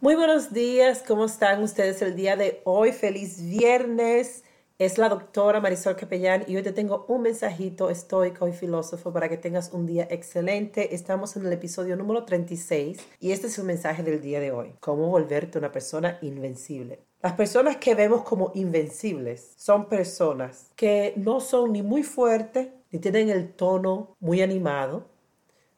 Muy 0.00 0.14
buenos 0.14 0.52
días, 0.52 1.02
¿cómo 1.04 1.24
están 1.24 1.60
ustedes 1.60 2.00
el 2.02 2.14
día 2.14 2.36
de 2.36 2.60
hoy? 2.62 2.92
Feliz 2.92 3.42
viernes. 3.42 4.44
Es 4.78 4.96
la 4.96 5.08
doctora 5.08 5.60
Marisol 5.60 5.96
Capellán 5.96 6.44
y 6.46 6.54
hoy 6.54 6.62
te 6.62 6.70
tengo 6.70 7.04
un 7.08 7.22
mensajito 7.22 7.90
estoico 7.90 8.46
y 8.46 8.52
filósofo 8.52 9.12
para 9.12 9.28
que 9.28 9.36
tengas 9.36 9.72
un 9.72 9.86
día 9.86 10.06
excelente. 10.08 10.94
Estamos 10.94 11.36
en 11.36 11.46
el 11.46 11.52
episodio 11.52 11.96
número 11.96 12.24
36 12.24 12.96
y 13.18 13.32
este 13.32 13.48
es 13.48 13.58
el 13.58 13.64
mensaje 13.64 14.04
del 14.04 14.20
día 14.20 14.38
de 14.38 14.52
hoy. 14.52 14.72
Cómo 14.78 15.08
volverte 15.08 15.58
una 15.58 15.72
persona 15.72 16.16
invencible. 16.22 17.00
Las 17.20 17.32
personas 17.32 17.78
que 17.78 17.96
vemos 17.96 18.22
como 18.22 18.52
invencibles 18.54 19.54
son 19.56 19.88
personas 19.88 20.70
que 20.76 21.12
no 21.16 21.40
son 21.40 21.72
ni 21.72 21.82
muy 21.82 22.04
fuertes 22.04 22.68
ni 22.92 23.00
tienen 23.00 23.30
el 23.30 23.52
tono 23.52 24.16
muy 24.20 24.42
animado, 24.42 25.08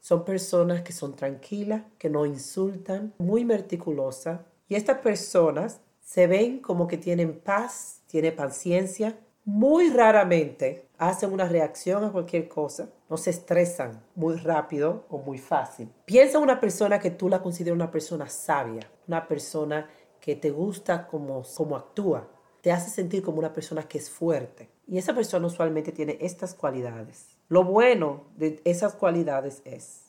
son 0.01 0.25
personas 0.25 0.83
que 0.83 0.93
son 0.93 1.15
tranquilas, 1.15 1.83
que 1.99 2.11
no 2.11 2.27
insultan, 2.27 3.15
muy 3.19 3.45
meticulosas. 3.45 4.41
Y 4.69 4.75
estas 4.75 4.99
personas 4.99 5.81
se 6.01 6.27
ven 6.27 6.59
como 6.59 6.89
que 6.89 6.97
tienen 6.97 7.39
paz, 7.39 8.03
tienen 8.07 8.35
paciencia. 8.35 9.19
Muy 9.45 9.91
raramente 9.91 10.89
hacen 10.99 11.33
una 11.33 11.47
reacción 11.47 12.05
a 12.05 12.13
cualquier 12.13 12.49
cosa. 12.49 12.89
No 13.09 13.17
se 13.17 13.31
estresan 13.31 14.03
muy 14.15 14.37
rápido 14.37 15.05
o 15.09 15.19
muy 15.19 15.39
fácil. 15.39 15.89
Piensa 16.05 16.39
en 16.39 16.45
una 16.45 16.61
persona 16.61 16.99
que 16.99 17.11
tú 17.11 17.29
la 17.29 17.43
consideras 17.43 17.77
una 17.77 17.91
persona 17.91 18.29
sabia, 18.29 18.91
una 19.07 19.27
persona 19.27 19.89
que 20.21 20.37
te 20.37 20.51
gusta 20.51 21.07
como, 21.07 21.43
como 21.55 21.77
actúa. 21.77 22.29
Te 22.61 22.73
hace 22.73 22.91
sentir 22.91 23.23
como 23.23 23.39
una 23.39 23.53
persona 23.53 23.85
que 23.85 23.99
es 23.99 24.11
fuerte. 24.11 24.69
Y 24.91 24.99
esa 24.99 25.15
persona 25.15 25.47
usualmente 25.47 25.93
tiene 25.93 26.19
estas 26.21 26.53
cualidades. 26.53 27.37
Lo 27.49 27.63
bueno 27.63 28.25
de 28.37 28.61
esas 28.65 28.93
cualidades 28.95 29.63
es 29.65 30.07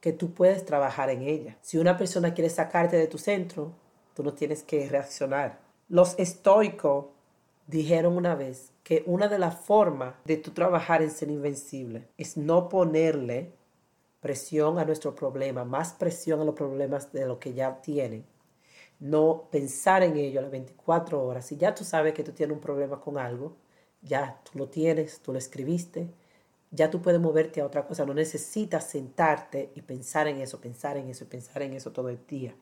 que 0.00 0.12
tú 0.12 0.32
puedes 0.32 0.64
trabajar 0.64 1.10
en 1.10 1.22
ella. 1.22 1.58
Si 1.60 1.76
una 1.76 1.96
persona 1.96 2.32
quiere 2.32 2.50
sacarte 2.50 2.96
de 2.96 3.08
tu 3.08 3.18
centro, 3.18 3.72
tú 4.14 4.22
no 4.22 4.32
tienes 4.32 4.62
que 4.62 4.88
reaccionar. 4.88 5.58
Los 5.88 6.16
estoicos 6.20 7.06
dijeron 7.66 8.16
una 8.16 8.36
vez 8.36 8.70
que 8.84 9.02
una 9.06 9.26
de 9.26 9.40
las 9.40 9.56
formas 9.56 10.14
de 10.24 10.36
tu 10.36 10.52
trabajar 10.52 11.02
en 11.02 11.10
ser 11.10 11.28
invencible 11.28 12.06
es 12.16 12.36
no 12.36 12.68
ponerle 12.68 13.54
presión 14.20 14.78
a 14.78 14.84
nuestro 14.84 15.16
problema, 15.16 15.64
más 15.64 15.94
presión 15.94 16.40
a 16.40 16.44
los 16.44 16.54
problemas 16.54 17.12
de 17.12 17.26
lo 17.26 17.40
que 17.40 17.54
ya 17.54 17.80
tienen. 17.80 18.24
No 19.00 19.48
pensar 19.50 20.04
en 20.04 20.16
ello 20.16 20.38
a 20.38 20.42
las 20.42 20.52
24 20.52 21.20
horas. 21.20 21.44
Si 21.44 21.56
ya 21.56 21.74
tú 21.74 21.82
sabes 21.82 22.14
que 22.14 22.22
tú 22.22 22.30
tienes 22.30 22.54
un 22.54 22.60
problema 22.60 23.00
con 23.00 23.18
algo, 23.18 23.56
ya 24.02 24.40
tú 24.44 24.58
lo 24.58 24.68
tienes, 24.68 25.20
tú 25.20 25.32
lo 25.32 25.38
escribiste, 25.38 26.08
ya 26.70 26.90
tú 26.90 27.02
puedes 27.02 27.20
moverte 27.20 27.60
a 27.60 27.66
otra 27.66 27.86
cosa. 27.86 28.06
No 28.06 28.14
necesitas 28.14 28.84
sentarte 28.84 29.72
y 29.74 29.82
pensar 29.82 30.28
en 30.28 30.38
eso, 30.40 30.60
pensar 30.60 30.96
en 30.96 31.08
eso 31.08 31.24
y 31.24 31.28
pensar 31.28 31.62
en 31.62 31.74
eso 31.74 31.92
todo 31.92 32.08
el 32.08 32.18
día. 32.26 32.54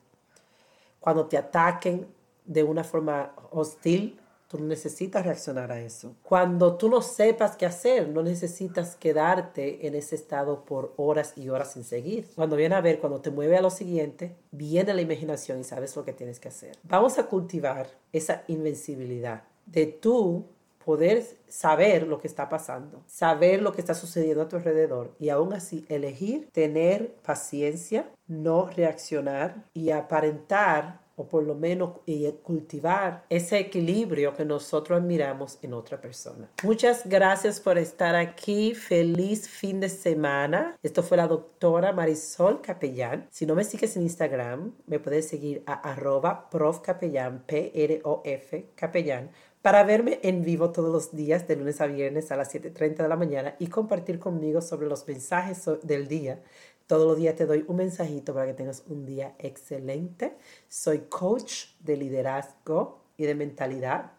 Cuando 1.01 1.27
te 1.27 1.37
ataquen 1.37 2.07
de 2.45 2.63
una 2.63 2.83
forma 2.83 3.35
hostil, 3.51 4.19
tú 4.49 4.59
no 4.59 4.65
necesitas 4.65 5.25
reaccionar 5.25 5.71
a 5.71 5.81
eso. 5.81 6.17
Cuando 6.23 6.77
tú 6.77 6.89
no 6.89 7.03
sepas 7.03 7.57
qué 7.57 7.67
hacer, 7.67 8.09
no 8.09 8.23
necesitas 8.23 8.97
quedarte 8.97 9.87
en 9.87 9.95
ese 9.95 10.17
estado 10.17 10.65
por 10.65 10.95
horas 10.97 11.35
y 11.37 11.51
horas 11.51 11.73
sin 11.75 11.85
seguir. 11.85 12.27
Cuando 12.35 12.57
viene 12.57 12.75
a 12.75 12.81
ver, 12.81 12.99
cuando 12.99 13.21
te 13.21 13.31
mueve 13.31 13.59
a 13.59 13.63
lo 13.63 13.71
siguiente, 13.71 14.35
viene 14.51 14.95
la 14.95 15.03
imaginación 15.03 15.61
y 15.61 15.65
sabes 15.65 15.95
lo 15.95 16.05
que 16.05 16.15
tienes 16.15 16.41
que 16.41 16.49
hacer. 16.49 16.79
Vamos 16.83 17.19
a 17.19 17.27
cultivar 17.27 17.89
esa 18.13 18.45
invencibilidad 18.49 19.43
de 19.67 19.87
tú 19.87 20.47
poder 20.89 21.23
saber 21.49 22.07
lo 22.07 22.19
que 22.19 22.27
está 22.27 22.49
pasando, 22.49 23.03
saber 23.07 23.61
lo 23.61 23.75
que 23.75 23.83
está 23.83 23.93
sucediendo 23.93 24.45
a 24.45 24.49
tu 24.49 24.57
alrededor 24.57 25.15
y 25.19 25.29
aún 25.29 25.53
así 25.53 25.85
elegir 25.91 26.49
tener 26.51 27.13
paciencia, 27.17 28.09
no 28.27 28.71
reaccionar 28.71 29.67
y 29.75 29.91
aparentar 29.91 31.01
o 31.19 31.27
por 31.27 31.43
lo 31.43 31.55
menos 31.55 32.01
cultivar 32.43 33.25
ese 33.29 33.59
equilibrio 33.59 34.33
que 34.35 34.45
nosotros 34.45 35.01
admiramos 35.01 35.59
en 35.63 35.75
otra 35.75 36.01
persona. 36.01 36.49
Muchas 36.63 37.07
gracias 37.07 37.61
por 37.61 37.77
estar 37.77 38.15
aquí. 38.15 38.75
Feliz 38.75 39.49
fin 39.49 39.81
de 39.81 39.89
semana. 39.89 40.79
Esto 40.83 41.03
fue 41.03 41.17
la 41.17 41.27
doctora 41.27 41.93
Marisol 41.93 42.63
Capellán. 42.63 43.27
Si 43.31 43.45
no 43.47 43.55
me 43.55 43.65
sigues 43.65 43.97
en 43.97 44.03
Instagram, 44.03 44.73
me 44.87 45.01
puedes 45.01 45.29
seguir 45.29 45.63
a 45.67 45.75
arroba 45.75 46.49
profcapellán, 46.49 47.43
P-R-O-F, 47.47 48.71
capellán 48.75 49.31
para 49.63 49.83
verme 49.83 50.21
en 50.23 50.45
vivo 50.45 50.71
todos 50.71 50.91
los 50.91 51.15
días 51.15 51.49
de 51.49 51.57
lunes 51.57 51.81
a 51.81 51.87
viernes 51.87 52.31
a 52.31 52.37
las 52.37 52.55
7.30 52.55 52.97
de 52.99 53.09
la 53.09 53.17
mañana 53.17 53.57
y 53.59 53.67
compartir 53.67 54.19
conmigo 54.19 54.61
sobre 54.61 54.87
los 54.87 55.07
mensajes 55.07 55.69
del 55.83 56.07
día. 56.07 56.41
Todos 56.89 57.07
los 57.07 57.19
días 57.19 57.37
te 57.37 57.45
doy 57.45 57.67
un 57.69 57.77
mensajito 57.77 58.33
para 58.33 58.47
que 58.47 58.55
tengas 58.55 58.83
un 58.89 59.05
día 59.05 59.35
excelente. 59.39 60.39
Soy 60.69 61.01
coach 61.01 61.67
de 61.81 61.99
liderazgo 61.99 63.03
y 63.19 63.27
de 63.27 63.35
mentalidad. 63.35 64.13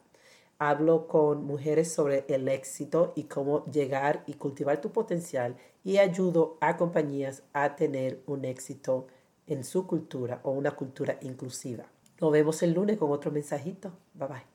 Hablo 0.60 1.08
con 1.08 1.46
mujeres 1.46 1.92
sobre 1.92 2.26
el 2.28 2.48
éxito 2.48 3.14
y 3.16 3.24
cómo 3.24 3.66
llegar 3.66 4.24
y 4.28 4.36
cultivar 4.36 4.82
tu 4.82 4.92
potencial 4.92 5.56
y 5.84 5.98
ayudo 5.98 6.60
a 6.62 6.78
compañías 6.78 7.42
a 7.54 7.76
tener 7.76 8.22
un 8.28 8.46
éxito 8.46 9.08
en 9.48 9.64
su 9.64 9.88
cultura 9.88 10.40
o 10.44 10.52
una 10.52 10.70
cultura 10.70 11.18
inclusiva. 11.22 11.86
Nos 12.22 12.32
vemos 12.32 12.62
el 12.62 12.74
lunes 12.74 13.00
con 13.00 13.10
otro 13.10 13.32
mensajito. 13.32 13.94
Bye 14.14 14.28
bye. 14.28 14.44